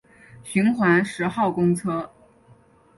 [0.43, 2.09] 循环十号公车